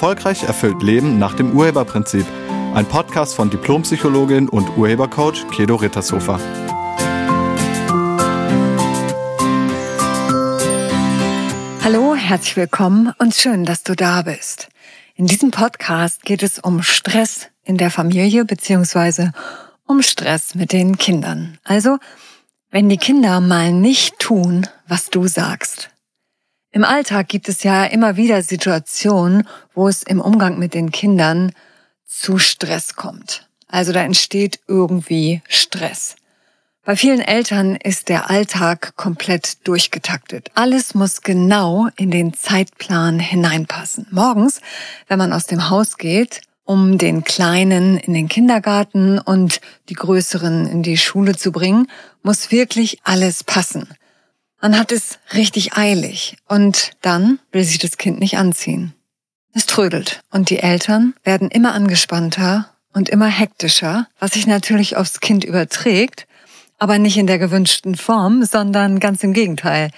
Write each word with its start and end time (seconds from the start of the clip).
Erfolgreich 0.00 0.44
erfüllt 0.44 0.82
Leben 0.82 1.18
nach 1.18 1.34
dem 1.34 1.52
Urheberprinzip. 1.52 2.24
Ein 2.72 2.86
Podcast 2.86 3.34
von 3.34 3.50
Diplompsychologin 3.50 4.48
und 4.48 4.78
Urhebercoach 4.78 5.46
Kedo 5.50 5.74
Rittershofer. 5.76 6.40
Hallo, 11.84 12.14
herzlich 12.14 12.56
willkommen 12.56 13.12
und 13.18 13.34
schön, 13.34 13.66
dass 13.66 13.82
du 13.82 13.94
da 13.94 14.22
bist. 14.22 14.70
In 15.16 15.26
diesem 15.26 15.50
Podcast 15.50 16.22
geht 16.22 16.42
es 16.42 16.58
um 16.58 16.82
Stress 16.82 17.48
in 17.62 17.76
der 17.76 17.90
Familie 17.90 18.46
beziehungsweise 18.46 19.32
um 19.84 20.00
Stress 20.00 20.54
mit 20.54 20.72
den 20.72 20.96
Kindern. 20.96 21.58
Also, 21.62 21.98
wenn 22.70 22.88
die 22.88 22.96
Kinder 22.96 23.40
mal 23.40 23.70
nicht 23.70 24.18
tun, 24.18 24.66
was 24.88 25.10
du 25.10 25.26
sagst. 25.26 25.90
Im 26.72 26.84
Alltag 26.84 27.28
gibt 27.28 27.48
es 27.48 27.64
ja 27.64 27.84
immer 27.84 28.16
wieder 28.16 28.42
Situationen, 28.42 29.46
wo 29.74 29.88
es 29.88 30.04
im 30.04 30.20
Umgang 30.20 30.58
mit 30.58 30.72
den 30.72 30.92
Kindern 30.92 31.52
zu 32.06 32.38
Stress 32.38 32.94
kommt. 32.94 33.48
Also 33.66 33.92
da 33.92 34.02
entsteht 34.02 34.60
irgendwie 34.68 35.42
Stress. 35.48 36.16
Bei 36.84 36.96
vielen 36.96 37.20
Eltern 37.20 37.76
ist 37.76 38.08
der 38.08 38.30
Alltag 38.30 38.94
komplett 38.96 39.66
durchgetaktet. 39.66 40.50
Alles 40.54 40.94
muss 40.94 41.22
genau 41.22 41.88
in 41.96 42.10
den 42.10 42.34
Zeitplan 42.34 43.18
hineinpassen. 43.18 44.06
Morgens, 44.10 44.60
wenn 45.08 45.18
man 45.18 45.32
aus 45.32 45.46
dem 45.46 45.70
Haus 45.70 45.98
geht, 45.98 46.40
um 46.64 46.98
den 46.98 47.24
Kleinen 47.24 47.96
in 47.96 48.14
den 48.14 48.28
Kindergarten 48.28 49.18
und 49.18 49.60
die 49.88 49.94
Größeren 49.94 50.66
in 50.66 50.82
die 50.84 50.96
Schule 50.96 51.36
zu 51.36 51.50
bringen, 51.50 51.88
muss 52.22 52.52
wirklich 52.52 52.98
alles 53.02 53.42
passen. 53.42 53.88
Man 54.60 54.78
hat 54.78 54.92
es 54.92 55.18
richtig 55.32 55.74
eilig 55.74 56.36
und 56.46 56.92
dann 57.00 57.38
will 57.50 57.64
sich 57.64 57.78
das 57.78 57.96
Kind 57.96 58.20
nicht 58.20 58.36
anziehen. 58.36 58.94
Es 59.52 59.64
trödelt 59.66 60.20
und 60.30 60.50
die 60.50 60.58
Eltern 60.58 61.14
werden 61.24 61.50
immer 61.50 61.72
angespannter 61.72 62.70
und 62.92 63.08
immer 63.08 63.26
hektischer, 63.26 64.06
was 64.18 64.32
sich 64.32 64.46
natürlich 64.46 64.96
aufs 64.96 65.20
Kind 65.20 65.44
überträgt, 65.44 66.26
aber 66.78 66.98
nicht 66.98 67.16
in 67.16 67.26
der 67.26 67.38
gewünschten 67.38 67.94
Form, 67.94 68.44
sondern 68.44 69.00
ganz 69.00 69.22
im 69.22 69.32
Gegenteil. 69.32 69.90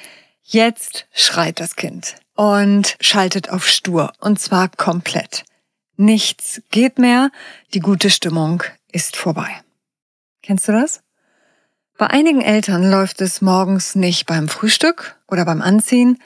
Jetzt 0.42 1.06
schreit 1.12 1.58
das 1.58 1.74
Kind 1.74 2.14
und 2.34 2.96
schaltet 3.00 3.50
auf 3.50 3.68
stur 3.68 4.12
und 4.20 4.38
zwar 4.40 4.68
komplett. 4.68 5.44
Nichts 5.96 6.62
geht 6.70 6.98
mehr, 6.98 7.30
die 7.74 7.80
gute 7.80 8.10
Stimmung 8.10 8.62
ist 8.92 9.16
vorbei. 9.16 9.50
Kennst 10.42 10.68
du 10.68 10.72
das? 10.72 11.00
Bei 11.98 12.06
einigen 12.08 12.40
Eltern 12.40 12.90
läuft 12.90 13.20
es 13.20 13.42
morgens 13.42 13.94
nicht 13.94 14.26
beim 14.26 14.48
Frühstück 14.48 15.16
oder 15.28 15.44
beim 15.44 15.62
Anziehen. 15.62 16.18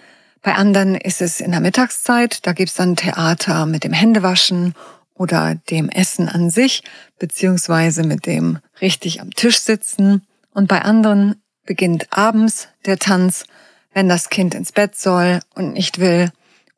Bei 0.43 0.55
anderen 0.55 0.95
ist 0.95 1.21
es 1.21 1.41
in 1.41 1.51
der 1.51 1.61
Mittagszeit. 1.61 2.47
Da 2.47 2.53
gibt's 2.53 2.75
dann 2.75 2.97
Theater 2.97 3.67
mit 3.67 3.85
dem 3.85 3.93
Händewaschen 3.93 4.75
oder 5.15 5.57
dem 5.71 5.89
Essen 5.89 6.29
an 6.29 6.51
sich, 6.51 6.83
beziehungsweise 7.19 8.05
mit 8.05 8.27
dem 8.27 8.59
richtig 8.81 9.21
am 9.21 9.31
Tisch 9.31 9.59
sitzen. 9.59 10.27
Und 10.53 10.69
bei 10.69 10.83
anderen 10.83 11.43
beginnt 11.65 12.07
abends 12.11 12.69
der 12.85 12.99
Tanz, 12.99 13.45
wenn 13.93 14.09
das 14.09 14.31
Kind 14.31 14.55
ins 14.55 14.73
Bett 14.73 14.97
soll 14.97 15.41
und 15.55 15.73
nicht 15.73 15.99
will 15.99 16.31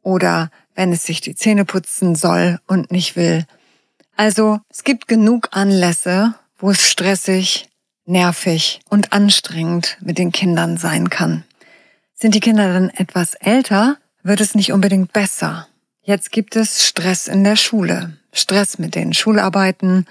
oder 0.02 0.50
wenn 0.74 0.92
es 0.92 1.02
sich 1.02 1.20
die 1.20 1.34
Zähne 1.34 1.64
putzen 1.64 2.14
soll 2.14 2.58
und 2.66 2.90
nicht 2.90 3.16
will. 3.16 3.44
Also 4.16 4.60
es 4.70 4.82
gibt 4.84 5.08
genug 5.08 5.48
Anlässe, 5.50 6.34
wo 6.58 6.70
es 6.70 6.88
stressig, 6.88 7.67
nervig 8.08 8.80
und 8.88 9.12
anstrengend 9.12 9.96
mit 10.00 10.18
den 10.18 10.32
Kindern 10.32 10.76
sein 10.76 11.10
kann. 11.10 11.44
Sind 12.14 12.34
die 12.34 12.40
Kinder 12.40 12.72
dann 12.72 12.90
etwas 12.90 13.34
älter, 13.34 13.96
wird 14.22 14.40
es 14.40 14.54
nicht 14.54 14.72
unbedingt 14.72 15.12
besser. 15.12 15.68
Jetzt 16.02 16.32
gibt 16.32 16.56
es 16.56 16.86
Stress 16.86 17.28
in 17.28 17.44
der 17.44 17.56
Schule, 17.56 18.16
Stress 18.32 18.78
mit 18.78 18.94
den 18.94 19.12
Schularbeiten, 19.12 20.06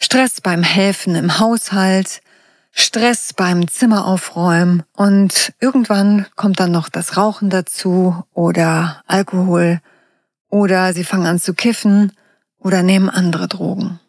Stress 0.00 0.40
beim 0.40 0.62
Helfen 0.62 1.14
im 1.14 1.38
Haushalt, 1.38 2.22
Stress 2.72 3.32
beim 3.34 3.68
Zimmeraufräumen 3.68 4.82
und 4.96 5.52
irgendwann 5.60 6.26
kommt 6.34 6.58
dann 6.58 6.72
noch 6.72 6.88
das 6.88 7.16
Rauchen 7.16 7.50
dazu 7.50 8.24
oder 8.32 9.02
Alkohol 9.06 9.80
oder 10.48 10.92
sie 10.92 11.04
fangen 11.04 11.26
an 11.26 11.38
zu 11.38 11.54
kiffen 11.54 12.12
oder 12.58 12.82
nehmen 12.82 13.08
andere 13.08 13.46
Drogen. 13.46 14.00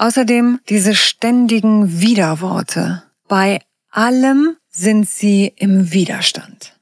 Außerdem 0.00 0.60
diese 0.70 0.94
ständigen 0.94 2.00
Widerworte. 2.00 3.02
Bei 3.28 3.60
allem 3.90 4.56
sind 4.70 5.06
sie 5.06 5.52
im 5.56 5.92
Widerstand. 5.92 6.74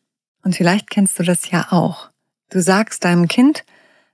Und 0.45 0.55
vielleicht 0.55 0.89
kennst 0.89 1.19
du 1.19 1.25
das 1.25 1.51
ja 1.51 1.67
auch. 1.71 2.11
Du 2.49 2.63
sagst 2.63 3.05
deinem 3.05 3.27
Kind, 3.27 3.65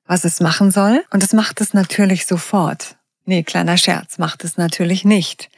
was 0.07 0.25
es 0.25 0.41
machen 0.41 0.71
soll, 0.71 1.05
und 1.11 1.23
es 1.23 1.35
macht 1.35 1.61
es 1.61 1.75
natürlich 1.75 2.25
sofort. 2.25 2.97
Nee, 3.27 3.43
kleiner 3.43 3.77
Scherz, 3.77 4.17
macht 4.17 4.43
es 4.43 4.57
natürlich 4.57 5.05
nicht. 5.05 5.51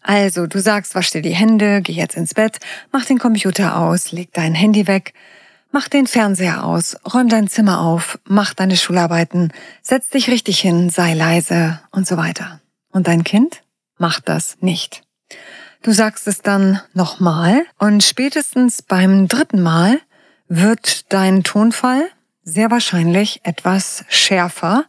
Also, 0.00 0.46
du 0.46 0.60
sagst, 0.60 0.94
wasch 0.94 1.10
dir 1.10 1.22
die 1.22 1.34
Hände, 1.34 1.82
geh 1.82 1.94
jetzt 1.94 2.16
ins 2.16 2.32
Bett, 2.32 2.60
mach 2.92 3.06
den 3.06 3.18
Computer 3.18 3.76
aus, 3.76 4.12
leg 4.12 4.32
dein 4.32 4.54
Handy 4.54 4.86
weg, 4.86 5.14
mach 5.72 5.88
den 5.88 6.06
Fernseher 6.06 6.62
aus, 6.62 6.96
räum 7.12 7.28
dein 7.28 7.48
Zimmer 7.48 7.80
auf, 7.80 8.20
mach 8.24 8.54
deine 8.54 8.76
Schularbeiten, 8.76 9.52
setz 9.82 10.10
dich 10.10 10.28
richtig 10.30 10.60
hin, 10.60 10.90
sei 10.90 11.14
leise 11.14 11.80
und 11.90 12.06
so 12.06 12.16
weiter. 12.16 12.60
Und 12.94 13.08
dein 13.08 13.24
Kind 13.24 13.62
macht 13.98 14.28
das 14.28 14.56
nicht. 14.60 15.02
Du 15.82 15.92
sagst 15.92 16.26
es 16.28 16.40
dann 16.40 16.80
nochmal 16.94 17.66
und 17.78 18.02
spätestens 18.02 18.82
beim 18.82 19.28
dritten 19.28 19.60
Mal 19.60 20.00
wird 20.48 21.12
dein 21.12 21.42
Tonfall 21.42 22.08
sehr 22.44 22.70
wahrscheinlich 22.70 23.40
etwas 23.42 24.04
schärfer, 24.08 24.84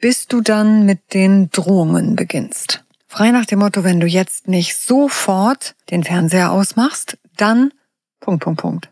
bis 0.00 0.28
du 0.28 0.40
dann 0.40 0.86
mit 0.86 1.14
den 1.14 1.50
Drohungen 1.50 2.14
beginnst. 2.14 2.84
Frei 3.08 3.30
nach 3.32 3.44
dem 3.44 3.58
Motto, 3.58 3.82
wenn 3.82 3.98
du 3.98 4.06
jetzt 4.06 4.46
nicht 4.46 4.76
sofort 4.76 5.74
den 5.90 6.04
Fernseher 6.04 6.52
ausmachst, 6.52 7.18
dann 7.36 7.72
Punkt, 8.20 8.44
Punkt, 8.44 8.60
Punkt. 8.60 8.90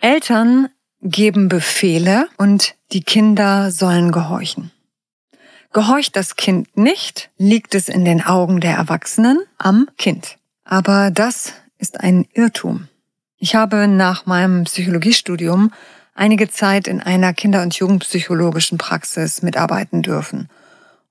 Eltern 0.00 0.68
geben 1.02 1.48
Befehle 1.48 2.28
und 2.36 2.76
die 2.92 3.02
Kinder 3.02 3.72
sollen 3.72 4.12
gehorchen. 4.12 4.70
Gehorcht 5.72 6.16
das 6.16 6.34
Kind 6.34 6.76
nicht, 6.76 7.30
liegt 7.38 7.74
es 7.76 7.88
in 7.88 8.04
den 8.04 8.24
Augen 8.24 8.60
der 8.60 8.74
Erwachsenen 8.74 9.38
am 9.56 9.88
Kind. 9.98 10.38
Aber 10.64 11.10
das 11.12 11.52
ist 11.78 12.00
ein 12.00 12.26
Irrtum. 12.32 12.88
Ich 13.38 13.54
habe 13.54 13.86
nach 13.86 14.26
meinem 14.26 14.64
Psychologiestudium 14.64 15.72
einige 16.14 16.50
Zeit 16.50 16.88
in 16.88 17.00
einer 17.00 17.32
Kinder- 17.32 17.62
und 17.62 17.74
Jugendpsychologischen 17.74 18.78
Praxis 18.78 19.42
mitarbeiten 19.42 20.02
dürfen. 20.02 20.48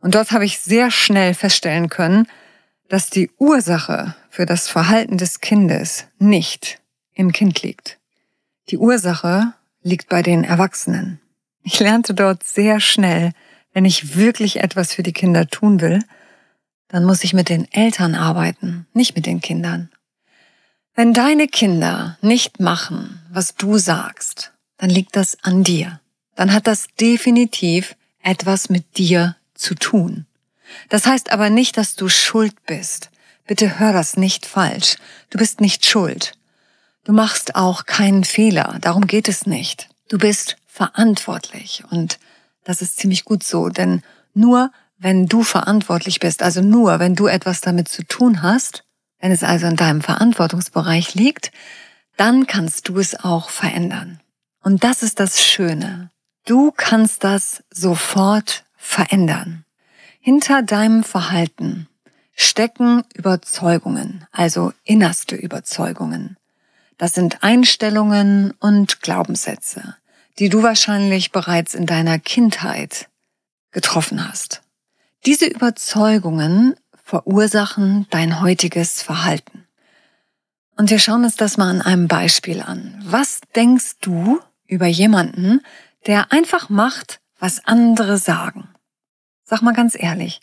Und 0.02 0.16
dort 0.16 0.32
habe 0.32 0.46
ich 0.46 0.60
sehr 0.60 0.92
schnell 0.92 1.34
feststellen 1.34 1.90
können, 1.90 2.28
dass 2.90 3.10
die 3.10 3.32
Ursache 3.38 4.16
für 4.30 4.46
das 4.46 4.68
Verhalten 4.68 5.18
des 5.18 5.40
Kindes 5.40 6.06
nicht 6.18 6.80
im 7.14 7.32
Kind 7.32 7.62
liegt. 7.62 7.98
Die 8.70 8.78
Ursache 8.78 9.54
liegt 9.84 10.10
bei 10.10 10.22
den 10.22 10.44
Erwachsenen. 10.44 11.20
Ich 11.64 11.80
lernte 11.80 12.14
dort 12.14 12.44
sehr 12.44 12.80
schnell, 12.80 13.32
wenn 13.74 13.86
ich 13.86 14.16
wirklich 14.16 14.58
etwas 14.58 14.94
für 14.94 15.04
die 15.04 15.14
Kinder 15.14 15.48
tun 15.48 15.82
will, 15.82 16.04
dann 16.88 17.06
muss 17.06 17.24
ich 17.24 17.34
mit 17.34 17.50
den 17.50 17.72
Eltern 17.72 18.16
arbeiten, 18.16 18.88
nicht 18.94 19.16
mit 19.16 19.26
den 19.26 19.42
Kindern. 19.42 19.90
Wenn 20.96 21.14
deine 21.14 21.48
Kinder 21.48 22.18
nicht 22.22 22.60
machen, 22.60 23.22
was 23.32 23.56
du 23.56 23.78
sagst, 23.78 24.52
dann 24.78 24.90
liegt 24.90 25.16
das 25.16 25.38
an 25.44 25.64
dir. 25.64 26.02
Dann 26.36 26.52
hat 26.52 26.68
das 26.68 26.88
definitiv 27.00 27.96
etwas 28.24 28.70
mit 28.70 28.98
dir 28.98 29.36
zu 29.54 29.76
tun. 29.76 30.26
Das 30.90 31.06
heißt 31.06 31.32
aber 31.32 31.50
nicht, 31.50 31.78
dass 31.78 31.96
du 31.96 32.10
schuld 32.10 32.66
bist. 32.66 33.12
Bitte 33.46 33.80
hör 33.80 33.94
das 33.94 34.18
nicht 34.18 34.46
falsch. 34.46 34.98
Du 35.30 35.38
bist 35.38 35.62
nicht 35.62 35.86
schuld. 35.86 36.34
Du 37.04 37.14
machst 37.14 37.56
auch 37.56 37.86
keinen 37.86 38.24
Fehler. 38.24 38.78
Darum 38.82 39.08
geht 39.08 39.28
es 39.28 39.46
nicht. 39.46 39.90
Du 40.10 40.18
bist 40.18 40.58
verantwortlich 40.68 41.84
und 41.90 42.20
das 42.64 42.82
ist 42.82 42.98
ziemlich 42.98 43.26
gut 43.26 43.44
so, 43.44 43.70
denn 43.70 44.02
nur 44.34 44.72
wenn 44.98 45.28
du 45.28 45.44
verantwortlich 45.44 46.20
bist, 46.20 46.44
also 46.44 46.62
nur 46.62 47.00
wenn 47.00 47.16
du 47.16 47.28
etwas 47.28 47.62
damit 47.62 47.88
zu 47.88 48.04
tun 48.04 48.42
hast, 48.42 48.84
wenn 49.20 49.32
es 49.32 49.44
also 49.44 49.68
in 49.68 49.76
deinem 49.76 50.02
Verantwortungsbereich 50.02 51.16
liegt, 51.16 51.52
dann 52.18 52.48
kannst 52.48 52.90
du 52.90 53.00
es 53.00 53.18
auch 53.18 53.50
verändern. 53.50 54.20
Und 54.62 54.84
das 54.84 55.04
ist 55.04 55.20
das 55.20 55.42
Schöne. 55.42 56.12
Du 56.46 56.72
kannst 56.76 57.24
das 57.24 57.64
sofort 57.72 58.66
verändern. 58.76 59.64
Hinter 60.20 60.62
deinem 60.64 61.04
Verhalten 61.04 61.88
stecken 62.36 63.04
Überzeugungen, 63.14 64.26
also 64.32 64.74
innerste 64.84 65.36
Überzeugungen. 65.36 66.38
Das 66.98 67.14
sind 67.14 67.42
Einstellungen 67.42 68.52
und 68.60 69.02
Glaubenssätze 69.02 69.96
die 70.40 70.50
du 70.50 70.64
wahrscheinlich 70.64 71.32
bereits 71.32 71.74
in 71.74 71.86
deiner 71.86 72.18
Kindheit 72.18 73.10
getroffen 73.72 74.28
hast. 74.28 74.62
Diese 75.26 75.46
Überzeugungen 75.46 76.76
verursachen 77.04 78.08
dein 78.10 78.42
heutiges 78.42 79.02
Verhalten. 79.02 79.68
Und 80.78 80.90
wir 80.90 81.00
schauen 81.00 81.26
uns 81.26 81.36
das 81.36 81.58
mal 81.58 81.70
an 81.70 81.82
einem 81.82 82.08
Beispiel 82.08 82.62
an. 82.62 82.98
Was 83.04 83.42
denkst 83.54 83.98
du 84.02 84.40
über 84.70 84.86
jemanden, 84.86 85.62
der 86.06 86.32
einfach 86.32 86.70
macht, 86.70 87.20
was 87.40 87.66
andere 87.66 88.18
sagen. 88.18 88.70
Sag 89.44 89.62
mal 89.62 89.74
ganz 89.74 89.96
ehrlich, 89.98 90.42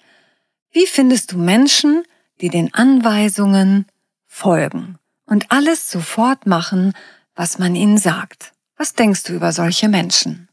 wie 0.73 0.87
findest 0.87 1.33
du 1.33 1.39
Menschen, 1.39 2.03
die 2.41 2.51
den 2.51 2.75
Anweisungen 2.75 3.87
folgen 4.27 4.99
und 5.25 5.51
alles 5.51 5.91
sofort 5.91 6.47
machen, 6.47 6.93
was 7.35 7.59
man 7.59 7.75
ihnen 7.75 7.99
sagt? 7.99 8.53
Was 8.77 8.93
denkst 8.93 9.25
du 9.25 9.33
über 9.33 9.53
solche 9.53 9.89
Menschen? 9.89 10.49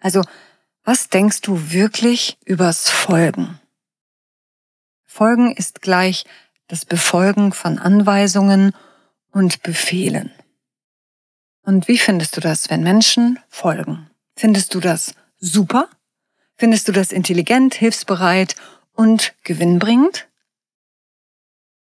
Also, 0.00 0.22
was 0.84 1.08
denkst 1.08 1.40
du 1.40 1.70
wirklich 1.70 2.38
übers 2.44 2.88
Folgen? 2.88 3.58
Folgen 5.06 5.52
ist 5.52 5.82
gleich 5.82 6.24
das 6.68 6.84
Befolgen 6.84 7.52
von 7.52 7.78
Anweisungen 7.78 8.72
und 9.32 9.62
Befehlen. 9.62 10.32
Und 11.62 11.88
wie 11.88 11.98
findest 11.98 12.36
du 12.36 12.40
das, 12.40 12.70
wenn 12.70 12.82
Menschen 12.82 13.38
folgen? 13.48 14.10
Findest 14.36 14.74
du 14.74 14.80
das 14.80 15.14
super? 15.38 15.88
Findest 16.56 16.88
du 16.88 16.92
das 16.92 17.12
intelligent, 17.12 17.74
hilfsbereit 17.74 18.54
und 18.92 19.34
gewinnbringend? 19.44 20.28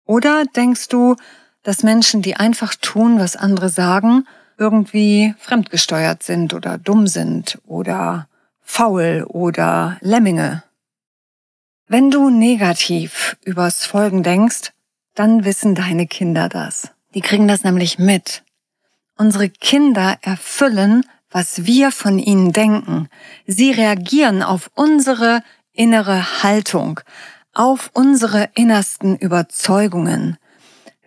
Oder 0.06 0.46
denkst 0.46 0.88
du, 0.88 1.16
dass 1.64 1.84
Menschen, 1.84 2.22
die 2.22 2.36
einfach 2.36 2.76
tun, 2.76 3.20
was 3.20 3.36
andere 3.36 3.70
sagen, 3.70 4.26
irgendwie 4.58 5.34
fremdgesteuert 5.40 6.24
sind 6.24 6.54
oder 6.54 6.78
dumm 6.78 7.08
sind 7.08 7.60
oder 7.66 8.28
faul 8.62 9.26
oder 9.28 9.98
Lemminge? 10.02 10.64
Wenn 11.88 12.12
du 12.12 12.30
negativ 12.30 13.38
übers 13.46 13.86
Folgen 13.86 14.24
denkst, 14.24 14.74
dann 15.16 15.46
wissen 15.46 15.74
deine 15.74 16.06
Kinder 16.06 16.50
das. 16.50 16.92
Die 17.14 17.22
kriegen 17.22 17.48
das 17.48 17.64
nämlich 17.64 17.98
mit. 17.98 18.44
Unsere 19.16 19.50
Kinder 19.50 20.18
erfüllen, 20.22 21.04
was 21.32 21.66
wir 21.66 21.92
von 21.92 22.20
ihnen 22.20 22.52
denken. 22.52 23.10
Sie 23.46 23.72
reagieren 23.72 24.44
auf 24.44 24.70
unsere 24.76 25.42
innere 25.74 26.44
Haltung, 26.44 27.00
auf 27.54 27.90
unsere 27.94 28.50
innersten 28.54 29.16
Überzeugungen. 29.16 30.38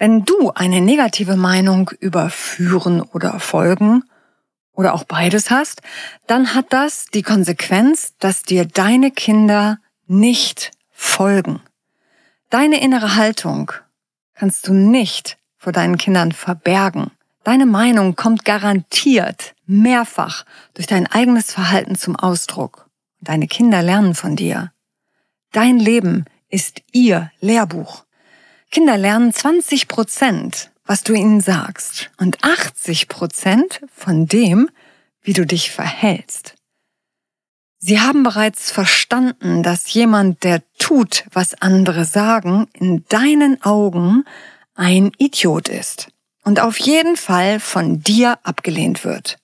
Wenn 0.01 0.25
du 0.25 0.51
eine 0.55 0.81
negative 0.81 1.37
Meinung 1.37 1.91
über 2.01 2.31
Führen 2.31 3.03
oder 3.03 3.39
Folgen 3.39 4.03
oder 4.73 4.95
auch 4.95 5.05
beides 5.05 5.51
hast, 5.51 5.83
dann 6.27 6.55
hat 6.55 6.73
das 6.73 7.09
die 7.13 7.21
Konsequenz, 7.21 8.15
dass 8.19 8.43
dir 8.43 8.65
deine 8.65 9.11
Kinder 9.11 9.79
nicht 10.07 10.71
folgen. 10.91 11.61
Deine 12.49 12.81
innere 12.81 13.17
Haltung 13.17 13.73
kannst 14.33 14.67
du 14.67 14.73
nicht 14.73 15.37
vor 15.59 15.73
deinen 15.73 15.99
Kindern 15.99 16.33
verbergen. 16.33 17.11
Deine 17.45 17.67
Meinung 17.67 18.17
kommt 18.17 18.47
garantiert 18.47 19.55
mehrfach 19.67 20.47
durch 20.73 20.87
dein 20.87 21.09
eigenes 21.09 21.53
Verhalten 21.53 21.95
zum 21.95 22.17
Ausdruck. 22.17 22.89
Deine 23.21 23.49
Kinder 23.49 23.83
lernen 23.83 24.15
von 24.15 24.35
dir. 24.35 24.73
Dein 25.53 25.79
Leben 25.79 26.25
ist 26.49 26.81
ihr 26.91 27.31
Lehrbuch. 27.41 28.07
Kinder 28.71 28.97
lernen 28.97 29.33
20 29.33 29.89
Prozent, 29.89 30.71
was 30.85 31.03
du 31.03 31.13
ihnen 31.13 31.41
sagst 31.41 32.11
und 32.19 32.45
80 32.45 33.09
Prozent 33.09 33.81
von 33.93 34.27
dem, 34.27 34.71
wie 35.23 35.33
du 35.33 35.45
dich 35.45 35.73
verhältst. 35.73 36.55
Sie 37.79 37.99
haben 37.99 38.23
bereits 38.23 38.71
verstanden, 38.71 39.65
dass 39.65 39.93
jemand, 39.93 40.45
der 40.45 40.63
tut, 40.79 41.25
was 41.33 41.61
andere 41.61 42.05
sagen, 42.05 42.69
in 42.75 43.05
deinen 43.09 43.61
Augen 43.63 44.25
ein 44.77 45.11
Idiot 45.19 45.69
ist 45.69 46.09
und 46.45 46.61
auf 46.61 46.79
jeden 46.79 47.17
Fall 47.17 47.59
von 47.59 48.03
dir 48.03 48.39
abgelehnt 48.45 49.05
wird. 49.05 49.39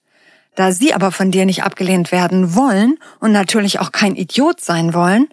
Da 0.55 0.71
sie 0.71 0.95
aber 0.95 1.11
von 1.11 1.33
dir 1.33 1.47
nicht 1.47 1.65
abgelehnt 1.65 2.13
werden 2.13 2.55
wollen 2.55 2.99
und 3.19 3.33
natürlich 3.33 3.81
auch 3.81 3.91
kein 3.91 4.15
Idiot 4.15 4.61
sein 4.61 4.95
wollen, 4.95 5.29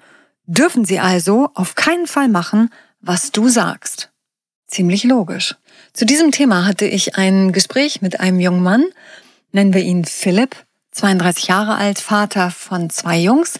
dürfen 0.46 0.84
sie 0.84 1.00
also 1.00 1.51
auf 1.54 1.75
keinen 1.75 2.07
Fall 2.07 2.28
machen, 2.28 2.72
was 3.04 3.32
du 3.32 3.50
sagst. 3.50 4.10
Ziemlich 4.68 5.04
logisch. 5.04 5.56
Zu 5.92 6.06
diesem 6.06 6.32
Thema 6.32 6.66
hatte 6.66 6.86
ich 6.86 7.16
ein 7.18 7.52
Gespräch 7.52 8.02
mit 8.02 8.20
einem 8.20 8.40
jungen 8.40 8.64
Mann, 8.64 8.86
nennen 9.52 9.74
wir 9.74 9.84
ihn 9.84 10.06
Philipp, 10.06 10.56
32 10.92 11.48
Jahre 11.48 11.76
alt, 11.76 12.00
Vater 12.00 12.50
von 12.50 12.90
zwei 12.90 13.20
Jungs. 13.20 13.60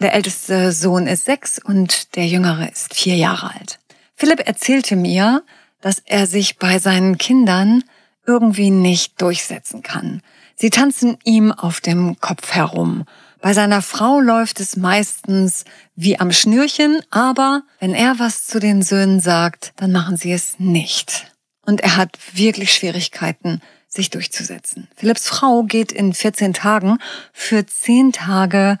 Der 0.00 0.14
älteste 0.14 0.72
Sohn 0.72 1.06
ist 1.06 1.26
sechs 1.26 1.60
und 1.62 2.16
der 2.16 2.26
jüngere 2.26 2.70
ist 2.70 2.94
vier 2.94 3.16
Jahre 3.16 3.54
alt. 3.54 3.78
Philipp 4.16 4.46
erzählte 4.46 4.96
mir, 4.96 5.44
dass 5.80 6.02
er 6.04 6.26
sich 6.26 6.58
bei 6.58 6.78
seinen 6.78 7.18
Kindern 7.18 7.84
irgendwie 8.26 8.70
nicht 8.70 9.20
durchsetzen 9.20 9.82
kann. 9.82 10.22
Sie 10.56 10.70
tanzen 10.70 11.18
ihm 11.24 11.52
auf 11.52 11.80
dem 11.80 12.18
Kopf 12.20 12.52
herum 12.52 13.04
bei 13.40 13.54
seiner 13.54 13.82
Frau 13.82 14.20
läuft 14.20 14.60
es 14.60 14.76
meistens 14.76 15.64
wie 15.96 16.18
am 16.18 16.32
Schnürchen, 16.32 17.00
aber 17.10 17.62
wenn 17.78 17.94
er 17.94 18.18
was 18.18 18.46
zu 18.46 18.58
den 18.60 18.82
Söhnen 18.82 19.20
sagt, 19.20 19.72
dann 19.76 19.92
machen 19.92 20.16
sie 20.16 20.32
es 20.32 20.58
nicht. 20.58 21.32
Und 21.64 21.80
er 21.80 21.96
hat 21.96 22.18
wirklich 22.32 22.74
Schwierigkeiten, 22.74 23.60
sich 23.88 24.10
durchzusetzen. 24.10 24.88
Philipps 24.94 25.28
Frau 25.28 25.64
geht 25.64 25.90
in 25.90 26.12
14 26.12 26.54
Tagen 26.54 26.98
für 27.32 27.66
10 27.66 28.12
Tage 28.12 28.78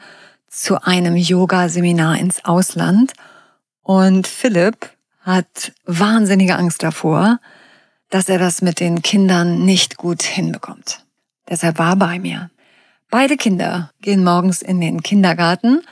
zu 0.48 0.82
einem 0.82 1.16
Yoga-Seminar 1.16 2.18
ins 2.18 2.44
Ausland 2.44 3.12
und 3.82 4.26
Philipp 4.26 4.90
hat 5.20 5.72
wahnsinnige 5.84 6.56
Angst 6.56 6.82
davor, 6.82 7.40
dass 8.08 8.28
er 8.28 8.38
das 8.38 8.62
mit 8.62 8.80
den 8.80 9.02
Kindern 9.02 9.64
nicht 9.64 9.96
gut 9.96 10.22
hinbekommt. 10.22 11.04
Deshalb 11.48 11.78
war 11.78 11.96
bei 11.96 12.18
mir. 12.18 12.50
Beide 13.10 13.36
Kinder 13.36 13.90
gehen 14.00 14.22
morgens 14.22 14.62
in 14.62 14.80
den 14.80 15.02
Kindergarten 15.02 15.82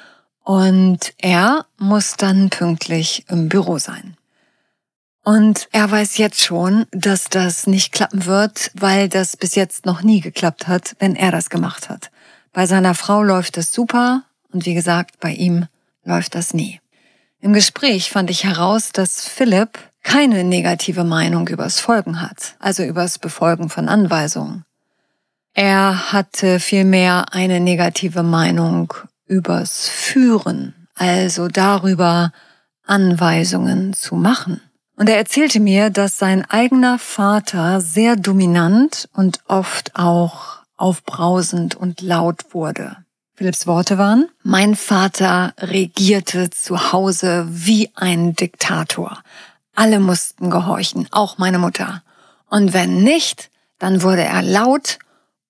und 0.45 1.15
er 1.19 1.67
muss 1.77 2.17
dann 2.17 2.49
pünktlich 2.49 3.25
im 3.29 3.49
Büro 3.49 3.79
sein. 3.79 4.17
Und 5.25 5.69
er 5.73 5.91
weiß 5.91 6.17
jetzt 6.17 6.41
schon, 6.41 6.87
dass 6.93 7.25
das 7.25 7.67
nicht 7.67 7.93
klappen 7.93 8.25
wird, 8.25 8.71
weil 8.75 9.09
das 9.09 9.37
bis 9.37 9.57
jetzt 9.57 9.85
noch 9.85 10.03
nie 10.03 10.21
geklappt 10.21 10.69
hat, 10.69 10.95
wenn 11.01 11.17
er 11.17 11.33
das 11.33 11.51
gemacht 11.51 11.91
hat. 11.91 12.11
Bei 12.53 12.67
seiner 12.67 12.95
Frau 12.95 13.23
läuft 13.23 13.59
es 13.59 13.73
super 13.73 14.23
und 14.53 14.65
wie 14.65 14.75
gesagt, 14.75 15.19
bei 15.19 15.33
ihm 15.33 15.67
läuft 16.05 16.37
das 16.37 16.55
nie. 16.55 16.81
Im 17.41 17.53
Gespräch 17.53 18.11
fand 18.11 18.31
ich 18.31 18.45
heraus, 18.45 18.91
dass 18.93 19.29
Philipp 19.29 19.79
keine 20.03 20.45
negative 20.45 21.05
Meinung 21.05 21.49
übers 21.49 21.81
Folgen 21.81 22.23
hat, 22.23 22.57
also 22.59 22.85
übers 22.85 23.19
Befolgen 23.19 23.69
von 23.69 23.89
Anweisungen. 23.89 24.65
Er 25.61 26.13
hatte 26.13 26.61
vielmehr 26.61 27.35
eine 27.35 27.59
negative 27.59 28.23
Meinung 28.23 28.95
übers 29.27 29.89
Führen, 29.89 30.87
also 30.95 31.49
darüber, 31.49 32.31
Anweisungen 32.87 33.93
zu 33.93 34.15
machen. 34.15 34.61
Und 34.95 35.09
er 35.09 35.17
erzählte 35.17 35.59
mir, 35.59 35.91
dass 35.91 36.17
sein 36.17 36.49
eigener 36.49 37.01
Vater 37.01 37.81
sehr 37.81 38.15
dominant 38.15 39.09
und 39.15 39.41
oft 39.49 39.97
auch 39.97 40.59
aufbrausend 40.77 41.75
und 41.75 42.03
laut 42.03 42.55
wurde. 42.55 42.97
Philipps 43.35 43.67
Worte 43.67 43.99
waren, 43.99 44.29
mein 44.45 44.77
Vater 44.77 45.55
regierte 45.59 46.51
zu 46.51 46.93
Hause 46.93 47.49
wie 47.51 47.91
ein 47.97 48.37
Diktator. 48.37 49.25
Alle 49.75 49.99
mussten 49.99 50.51
gehorchen, 50.51 51.09
auch 51.11 51.39
meine 51.39 51.59
Mutter. 51.59 52.05
Und 52.49 52.75
wenn 52.75 53.03
nicht, 53.03 53.51
dann 53.81 54.03
wurde 54.05 54.23
er 54.23 54.43
laut 54.43 55.01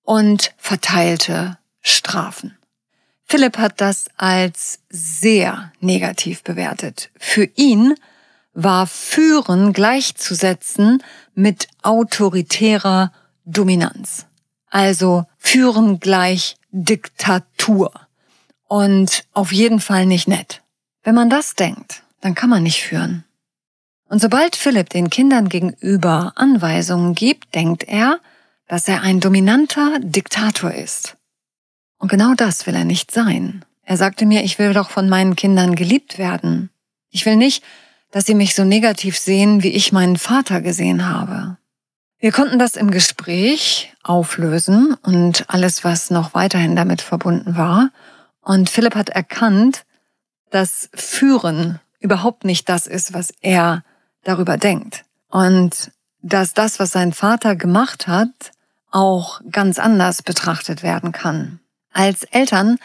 und 0.09 0.55
verteilte 0.57 1.59
Strafen. 1.83 2.57
Philipp 3.27 3.59
hat 3.59 3.83
das 3.83 4.07
als 4.17 4.79
sehr 4.89 5.71
negativ 5.81 6.43
bewertet. 6.43 7.11
Für 7.19 7.45
ihn 7.57 7.95
war 8.55 8.87
Führen 8.87 9.75
gleichzusetzen 9.75 11.03
mit 11.35 11.69
autoritärer 11.83 13.13
Dominanz. 13.45 14.25
Also 14.71 15.27
Führen 15.37 16.01
gleich 16.01 16.57
Diktatur. 16.71 17.93
Und 18.67 19.27
auf 19.35 19.53
jeden 19.53 19.79
Fall 19.79 20.07
nicht 20.07 20.27
nett. 20.27 20.63
Wenn 21.03 21.17
man 21.17 21.29
das 21.29 21.55
denkt, 21.55 22.03
dann 22.23 22.35
kann 22.35 22.49
man 22.49 22.63
nicht 22.63 22.83
führen. 22.83 23.25
Und 24.09 24.23
sobald 24.23 24.57
Philipp 24.57 24.89
den 24.89 25.11
Kindern 25.11 25.51
gegenüber 25.51 26.33
Anweisungen 26.35 27.15
gibt, 27.15 27.55
denkt 27.55 27.85
er, 27.85 28.21
dass 28.69 28.87
er 28.87 29.03
ein 29.03 29.21
dominanter 29.21 29.99
Diktator 30.01 30.73
ist. 30.73 31.17
Und 31.99 32.09
genau 32.09 32.35
das 32.35 32.67
will 32.67 32.75
er 32.75 32.85
nicht 32.85 33.11
sein. 33.11 33.65
Er 33.83 33.97
sagte 33.97 34.27
mir, 34.27 34.45
ich 34.45 34.59
will 34.59 34.75
doch 34.75 34.91
von 34.91 35.09
meinen 35.09 35.35
Kindern 35.35 35.75
geliebt 35.75 36.19
werden. 36.19 36.71
Ich 37.11 37.27
will 37.27 37.37
nicht, 37.37 37.65
dass 38.11 38.27
sie 38.27 38.35
mich 38.35 38.55
so 38.55 38.65
negativ 38.65 39.19
sehen, 39.19 39.63
wie 39.63 39.73
ich 39.73 39.93
meinen 39.93 40.17
Vater 40.17 40.61
gesehen 40.61 41.09
habe. 41.09 41.57
Wir 42.21 42.33
konnten 42.33 42.59
das 42.59 42.77
im 42.77 42.91
Gespräch 42.91 43.95
auflösen 44.03 44.95
und 45.03 45.49
alles, 45.49 45.85
was 45.85 46.11
noch 46.11 46.35
weiterhin 46.35 46.77
damit 46.77 47.01
verbunden 47.01 47.57
war. 47.57 47.91
Und 48.41 48.71
Philipp 48.71 48.95
hat 48.95 49.09
erkannt, 49.09 49.85
dass 50.51 50.91
Führen 50.95 51.81
überhaupt 52.01 52.45
nicht 52.45 52.69
das 52.69 52.87
ist, 52.87 53.15
was 53.15 53.33
er 53.41 53.85
darüber 54.25 54.57
denkt. 54.57 55.05
Und 55.29 55.93
dass 56.21 56.55
das, 56.55 56.81
was 56.81 56.91
sein 56.91 57.13
Vater 57.13 57.57
gemacht 57.57 58.09
hat, 58.09 58.53
auch 58.91 59.41
ganz 59.51 59.79
anders 59.79 60.23
betrachtet 60.23 60.83
werden 60.83 61.13
kann. 61.13 61.61
Als 61.93 62.25
Eltern 62.25 62.79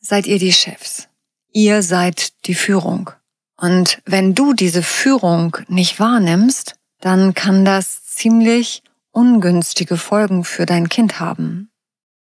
seid 0.00 0.26
ihr 0.26 0.38
die 0.38 0.52
Chefs. 0.52 1.08
Ihr 1.52 1.82
seid 1.82 2.46
die 2.46 2.54
Führung. 2.54 3.10
Und 3.56 4.02
wenn 4.04 4.34
du 4.34 4.54
diese 4.54 4.82
Führung 4.82 5.56
nicht 5.68 6.00
wahrnimmst, 6.00 6.74
dann 7.00 7.34
kann 7.34 7.64
das 7.64 8.04
ziemlich 8.04 8.82
ungünstige 9.10 9.96
Folgen 9.96 10.44
für 10.44 10.66
dein 10.66 10.88
Kind 10.88 11.20
haben. 11.20 11.70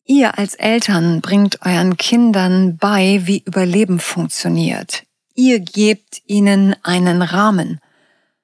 Ihr 0.05 0.39
als 0.39 0.55
Eltern 0.55 1.21
bringt 1.21 1.63
euren 1.65 1.95
Kindern 1.97 2.77
bei, 2.77 3.21
wie 3.25 3.43
Überleben 3.45 3.99
funktioniert. 3.99 5.03
Ihr 5.35 5.59
gebt 5.59 6.23
ihnen 6.25 6.75
einen 6.83 7.21
Rahmen, 7.21 7.79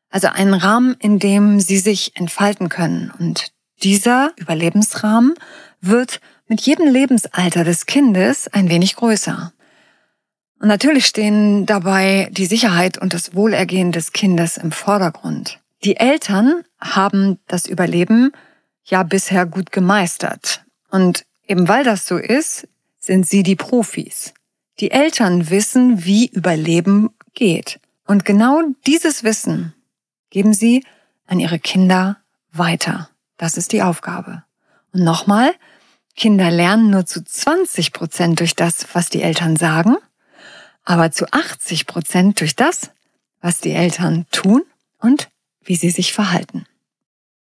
also 0.10 0.28
einen 0.28 0.54
Rahmen, 0.54 0.96
in 1.00 1.18
dem 1.18 1.60
sie 1.60 1.80
sich 1.80 2.16
entfalten 2.16 2.70
können. 2.70 3.12
Und 3.18 3.52
dieser 3.84 4.32
Überlebensrahmen 4.38 5.34
wird 5.82 6.22
mit 6.48 6.62
jedem 6.62 6.88
Lebensalter 6.88 7.64
des 7.64 7.86
Kindes 7.86 8.48
ein 8.48 8.70
wenig 8.70 8.96
größer. 8.96 9.54
Und 10.60 10.68
natürlich 10.68 11.06
stehen 11.06 11.66
dabei 11.66 12.30
die 12.32 12.46
Sicherheit 12.46 12.98
und 12.98 13.14
das 13.14 13.36
Wohlergehen 13.36 13.92
des 13.92 14.14
Kindes 14.14 14.58
im 14.58 14.72
Vordergrund. 14.72 15.60
Die 15.84 15.98
Eltern 15.98 16.64
haben 16.80 17.40
das 17.48 17.68
Überleben 17.68 18.32
ja 18.86 19.04
bisher 19.04 19.46
gut 19.46 19.72
gemeistert. 19.72 20.64
Und 20.90 21.26
eben 21.48 21.68
weil 21.68 21.84
das 21.84 22.08
so 22.08 22.18
ist, 22.18 22.68
sind 22.98 23.28
sie 23.28 23.44
die 23.44 23.56
Profis. 23.56 24.34
Die 24.80 24.92
Eltern 24.92 25.50
wissen, 25.50 26.06
wie 26.06 26.28
Überleben 26.28 27.10
geht. 27.34 27.80
Und 28.08 28.26
genau 28.26 28.62
dieses 28.86 29.24
Wissen 29.24 29.74
geben 30.30 30.54
sie 30.54 30.84
an 31.28 31.40
ihre 31.40 31.60
Kinder 31.60 32.18
weiter. 32.52 33.10
Das 33.38 33.58
ist 33.58 33.72
die 33.72 33.82
Aufgabe. 33.82 34.44
Und 34.94 35.04
nochmal, 35.04 35.54
Kinder 36.16 36.50
lernen 36.50 36.90
nur 36.90 37.06
zu 37.06 37.24
20 37.24 37.92
Prozent 37.92 38.40
durch 38.40 38.56
das, 38.56 38.88
was 38.94 39.10
die 39.10 39.22
Eltern 39.22 39.56
sagen, 39.58 39.98
aber 40.84 41.12
zu 41.12 41.26
80 41.32 41.88
Prozent 41.88 42.40
durch 42.40 42.56
das, 42.56 42.92
was 43.42 43.60
die 43.60 43.74
Eltern 43.74 44.26
tun 44.32 44.64
und 45.00 45.30
wie 45.64 45.76
sie 45.76 45.90
sich 45.90 46.14
verhalten. 46.14 46.66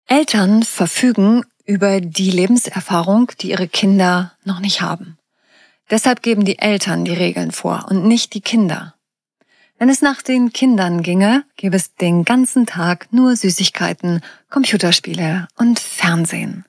Eltern 0.07 0.63
verfügen 0.63 1.45
über 1.67 2.01
die 2.01 2.31
Lebenserfahrung, 2.31 3.31
die 3.41 3.51
ihre 3.51 3.69
Kinder 3.69 4.33
noch 4.45 4.59
nicht 4.59 4.81
haben. 4.81 5.19
Deshalb 5.91 6.23
geben 6.23 6.45
die 6.45 6.59
Eltern 6.59 7.05
die 7.05 7.13
Regeln 7.13 7.53
vor 7.53 7.87
und 7.89 8.05
nicht 8.05 8.35
die 8.35 8.41
Kinder. 8.41 8.95
Wenn 9.79 9.91
es 9.91 10.03
nach 10.03 10.23
den 10.23 10.53
Kindern 10.53 11.03
ginge, 11.03 11.45
gäbe 11.57 11.77
es 11.77 11.95
den 11.95 12.25
ganzen 12.25 12.67
Tag 12.67 13.07
nur 13.13 13.37
Süßigkeiten, 13.37 14.23
Computerspiele 14.51 15.47
und 15.57 15.79
Fernsehen. 15.79 16.65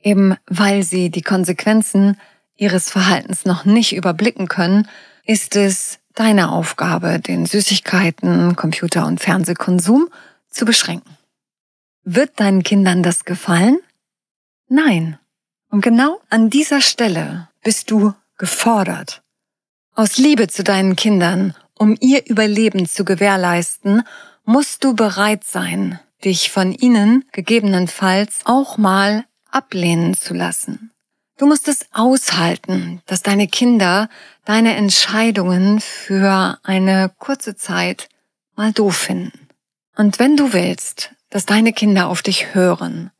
Eben 0.00 0.36
weil 0.46 0.82
sie 0.82 1.10
die 1.10 1.22
Konsequenzen 1.22 2.18
ihres 2.56 2.88
Verhaltens 2.90 3.44
noch 3.44 3.66
nicht 3.66 3.94
überblicken 3.94 4.48
können, 4.48 4.88
ist 5.24 5.54
es 5.54 5.98
deine 6.14 6.50
Aufgabe, 6.50 7.20
den 7.20 7.44
Süßigkeiten, 7.44 8.56
Computer- 8.56 9.06
und 9.06 9.20
Fernsehkonsum 9.20 10.08
zu 10.48 10.64
beschränken. 10.64 11.18
Wird 12.04 12.40
deinen 12.40 12.62
Kindern 12.62 13.02
das 13.02 13.26
gefallen? 13.26 13.78
Nein. 14.68 15.18
Und 15.68 15.82
genau 15.82 16.22
an 16.30 16.48
dieser 16.48 16.80
Stelle 16.80 17.48
bist 17.62 17.90
du 17.90 18.14
gefordert. 18.38 19.22
Aus 19.94 20.16
Liebe 20.16 20.48
zu 20.48 20.64
deinen 20.64 20.96
Kindern, 20.96 21.54
um 21.78 21.96
ihr 22.00 22.26
Überleben 22.26 22.86
zu 22.86 23.04
gewährleisten, 23.04 24.02
musst 24.44 24.84
du 24.84 24.94
bereit 24.94 25.44
sein, 25.44 26.00
dich 26.24 26.50
von 26.50 26.72
ihnen 26.72 27.24
gegebenenfalls 27.32 28.40
auch 28.44 28.78
mal 28.78 29.24
ablehnen 29.50 30.14
zu 30.14 30.34
lassen. 30.34 30.92
Du 31.38 31.46
musst 31.46 31.68
es 31.68 31.86
aushalten, 31.92 33.02
dass 33.06 33.22
deine 33.22 33.46
Kinder 33.46 34.08
deine 34.46 34.74
Entscheidungen 34.76 35.80
für 35.80 36.58
eine 36.62 37.12
kurze 37.18 37.56
Zeit 37.56 38.08
mal 38.54 38.72
doof 38.72 38.96
finden. 38.96 39.48
Und 39.96 40.18
wenn 40.18 40.36
du 40.36 40.52
willst, 40.54 41.10
dass 41.28 41.44
deine 41.44 41.72
Kinder 41.72 42.08
auf 42.08 42.22
dich 42.22 42.54
hören, 42.54 43.10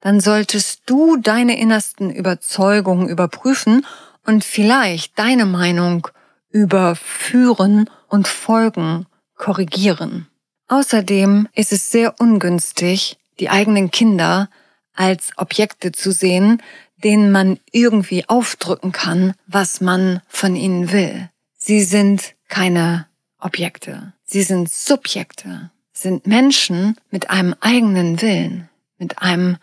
dann 0.00 0.20
solltest 0.20 0.82
du 0.86 1.16
deine 1.16 1.58
innersten 1.58 2.10
Überzeugungen 2.10 3.08
überprüfen 3.08 3.84
und 4.24 4.44
vielleicht 4.44 5.18
deine 5.18 5.44
Meinung 5.44 6.08
über 6.50 6.96
Führen 6.96 7.90
und 8.08 8.28
Folgen 8.28 9.06
korrigieren. 9.36 10.26
Außerdem 10.68 11.48
ist 11.54 11.72
es 11.72 11.90
sehr 11.90 12.20
ungünstig, 12.20 13.18
die 13.40 13.48
eigenen 13.48 13.90
Kinder 13.90 14.50
als 14.94 15.30
Objekte 15.36 15.92
zu 15.92 16.12
sehen, 16.12 16.60
denen 17.02 17.30
man 17.30 17.58
irgendwie 17.70 18.28
aufdrücken 18.28 18.92
kann, 18.92 19.34
was 19.46 19.80
man 19.80 20.20
von 20.28 20.56
ihnen 20.56 20.90
will. 20.92 21.30
Sie 21.56 21.82
sind 21.82 22.34
keine 22.48 23.06
Objekte. 23.38 24.12
Sie 24.24 24.42
sind 24.42 24.70
Subjekte, 24.70 25.70
sind 25.92 26.26
Menschen 26.26 26.96
mit 27.10 27.30
einem 27.30 27.54
eigenen 27.60 28.20
Willen, 28.20 28.68
mit 28.98 29.22
einem 29.22 29.58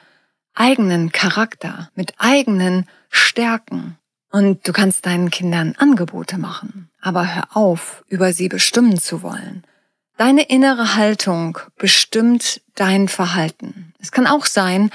eigenen 0.54 1.12
Charakter, 1.12 1.92
mit 1.96 2.14
eigenen 2.18 2.88
Stärken. 3.10 3.98
Und 4.36 4.68
du 4.68 4.74
kannst 4.74 5.06
deinen 5.06 5.32
Kindern 5.32 5.76
Angebote 5.78 6.38
machen, 6.38 6.90
aber 7.00 7.36
hör 7.36 7.56
auf, 7.56 8.04
über 8.10 8.34
sie 8.34 8.50
bestimmen 8.50 9.00
zu 9.00 9.24
wollen. 9.24 9.64
Deine 10.18 10.50
innere 10.50 10.96
Haltung 10.98 11.58
bestimmt 11.78 12.60
dein 12.76 13.08
Verhalten. 13.08 13.94
Es 14.02 14.12
kann 14.12 14.28
auch 14.28 14.46
sein, 14.46 14.90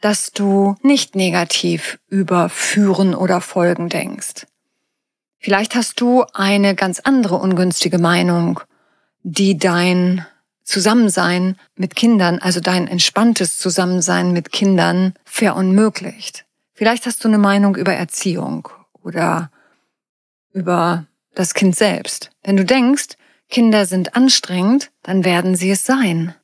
dass 0.00 0.30
du 0.30 0.76
nicht 0.82 1.16
negativ 1.16 1.98
über 2.08 2.48
Führen 2.48 3.16
oder 3.16 3.40
Folgen 3.40 3.88
denkst. 3.88 4.46
Vielleicht 5.40 5.74
hast 5.74 6.00
du 6.00 6.24
eine 6.32 6.76
ganz 6.76 7.00
andere 7.00 7.34
ungünstige 7.34 7.98
Meinung, 7.98 8.60
die 9.24 9.58
dein 9.58 10.24
Zusammensein 10.62 11.58
mit 11.74 11.96
Kindern, 11.96 12.38
also 12.38 12.60
dein 12.60 12.86
entspanntes 12.86 13.58
Zusammensein 13.58 14.30
mit 14.30 14.52
Kindern 14.52 15.14
verunmöglicht. 15.24 16.44
Vielleicht 16.74 17.06
hast 17.06 17.24
du 17.24 17.28
eine 17.28 17.38
Meinung 17.38 17.74
über 17.74 17.92
Erziehung 17.92 18.68
oder 19.04 19.52
über 20.52 21.06
das 21.34 21.54
Kind 21.54 21.76
selbst. 21.76 22.30
Wenn 22.42 22.56
du 22.56 22.64
denkst, 22.64 23.16
Kinder 23.48 23.86
sind 23.86 24.16
anstrengend, 24.16 24.90
dann 25.02 25.24
werden 25.24 25.54
sie 25.54 25.70
es 25.70 25.84
sein 25.84 26.34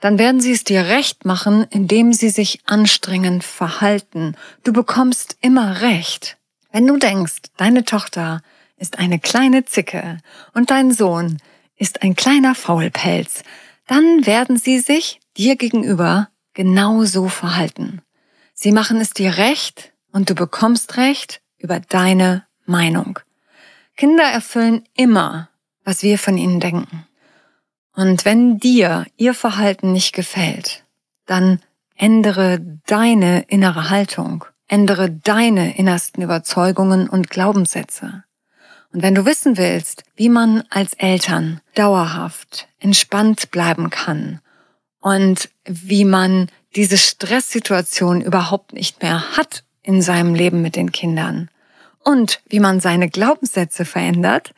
dann 0.00 0.18
werden 0.18 0.40
sie 0.40 0.52
es 0.52 0.64
dir 0.64 0.86
recht 0.86 1.24
machen, 1.24 1.66
indem 1.70 2.12
sie 2.12 2.30
sich 2.30 2.60
anstrengend 2.66 3.44
verhalten. 3.44 4.34
Du 4.64 4.72
bekommst 4.72 5.36
immer 5.40 5.82
recht. 5.82 6.38
Wenn 6.72 6.86
du 6.86 6.96
denkst, 6.96 7.42
deine 7.56 7.84
Tochter 7.84 8.42
ist 8.76 8.98
eine 8.98 9.18
kleine 9.18 9.64
Zicke 9.66 10.18
und 10.54 10.70
dein 10.70 10.92
Sohn 10.92 11.38
ist 11.76 12.02
ein 12.02 12.16
kleiner 12.16 12.54
Faulpelz, 12.54 13.42
dann 13.86 14.26
werden 14.26 14.56
sie 14.56 14.78
sich 14.78 15.20
dir 15.36 15.56
gegenüber 15.56 16.28
genauso 16.54 17.28
verhalten. 17.28 18.00
Sie 18.54 18.72
machen 18.72 19.00
es 19.00 19.10
dir 19.10 19.36
recht 19.36 19.92
und 20.12 20.30
du 20.30 20.34
bekommst 20.34 20.96
recht 20.96 21.42
über 21.60 21.80
deine 21.80 22.44
Meinung. 22.66 23.18
Kinder 23.96 24.24
erfüllen 24.24 24.84
immer, 24.96 25.48
was 25.84 26.02
wir 26.02 26.18
von 26.18 26.38
ihnen 26.38 26.60
denken. 26.60 27.06
Und 27.94 28.24
wenn 28.24 28.58
dir 28.58 29.06
ihr 29.16 29.34
Verhalten 29.34 29.92
nicht 29.92 30.14
gefällt, 30.14 30.84
dann 31.26 31.60
ändere 31.96 32.60
deine 32.86 33.42
innere 33.42 33.90
Haltung, 33.90 34.44
ändere 34.68 35.10
deine 35.10 35.76
innersten 35.76 36.22
Überzeugungen 36.22 37.08
und 37.08 37.28
Glaubenssätze. 37.28 38.24
Und 38.92 39.02
wenn 39.02 39.14
du 39.14 39.26
wissen 39.26 39.56
willst, 39.56 40.04
wie 40.16 40.28
man 40.28 40.64
als 40.70 40.94
Eltern 40.94 41.60
dauerhaft 41.74 42.68
entspannt 42.78 43.50
bleiben 43.50 43.90
kann 43.90 44.40
und 45.00 45.50
wie 45.64 46.04
man 46.04 46.48
diese 46.74 46.98
Stresssituation 46.98 48.20
überhaupt 48.20 48.72
nicht 48.72 49.02
mehr 49.02 49.36
hat 49.36 49.64
in 49.82 50.02
seinem 50.02 50.34
Leben 50.34 50.62
mit 50.62 50.76
den 50.76 50.92
Kindern 50.92 51.50
und 52.02 52.40
wie 52.48 52.60
man 52.60 52.80
seine 52.80 53.08
Glaubenssätze 53.08 53.84
verändert, 53.84 54.54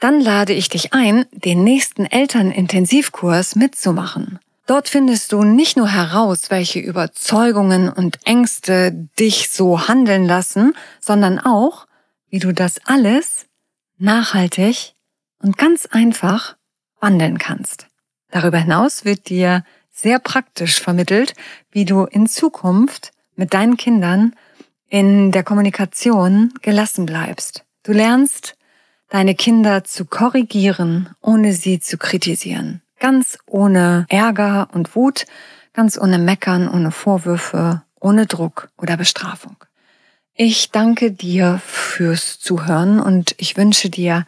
dann 0.00 0.20
lade 0.20 0.52
ich 0.52 0.68
dich 0.68 0.92
ein, 0.92 1.24
den 1.32 1.64
nächsten 1.64 2.04
Elternintensivkurs 2.04 3.56
mitzumachen. 3.56 4.38
Dort 4.66 4.88
findest 4.88 5.32
du 5.32 5.44
nicht 5.44 5.76
nur 5.76 5.88
heraus, 5.88 6.50
welche 6.50 6.80
Überzeugungen 6.80 7.88
und 7.90 8.18
Ängste 8.24 8.92
dich 9.18 9.50
so 9.50 9.88
handeln 9.88 10.24
lassen, 10.24 10.74
sondern 11.00 11.38
auch, 11.38 11.86
wie 12.28 12.38
du 12.38 12.52
das 12.52 12.80
alles 12.86 13.46
nachhaltig 13.98 14.94
und 15.38 15.58
ganz 15.58 15.86
einfach 15.86 16.56
wandeln 17.00 17.38
kannst. 17.38 17.86
Darüber 18.30 18.58
hinaus 18.58 19.04
wird 19.04 19.28
dir 19.28 19.64
sehr 19.92 20.18
praktisch 20.18 20.80
vermittelt, 20.80 21.34
wie 21.70 21.84
du 21.84 22.04
in 22.04 22.26
Zukunft 22.26 23.13
mit 23.36 23.54
deinen 23.54 23.76
Kindern 23.76 24.34
in 24.88 25.32
der 25.32 25.42
Kommunikation 25.42 26.52
gelassen 26.62 27.06
bleibst. 27.06 27.64
Du 27.82 27.92
lernst, 27.92 28.56
deine 29.08 29.34
Kinder 29.34 29.84
zu 29.84 30.04
korrigieren, 30.04 31.10
ohne 31.20 31.52
sie 31.52 31.80
zu 31.80 31.98
kritisieren. 31.98 32.82
Ganz 32.98 33.38
ohne 33.46 34.06
Ärger 34.08 34.68
und 34.72 34.94
Wut, 34.96 35.26
ganz 35.72 35.98
ohne 35.98 36.18
Meckern, 36.18 36.68
ohne 36.68 36.90
Vorwürfe, 36.90 37.82
ohne 38.00 38.26
Druck 38.26 38.68
oder 38.78 38.96
Bestrafung. 38.96 39.56
Ich 40.34 40.70
danke 40.70 41.12
dir 41.12 41.60
fürs 41.64 42.40
Zuhören 42.40 42.98
und 42.98 43.34
ich 43.38 43.56
wünsche 43.56 43.88
dir 43.88 44.26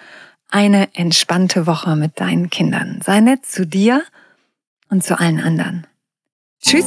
eine 0.50 0.94
entspannte 0.94 1.66
Woche 1.66 1.96
mit 1.96 2.20
deinen 2.20 2.50
Kindern. 2.50 3.00
Sei 3.04 3.20
nett 3.20 3.44
zu 3.44 3.66
dir 3.66 4.02
und 4.88 5.02
zu 5.02 5.18
allen 5.18 5.40
anderen. 5.40 5.86
Tschüss. 6.60 6.86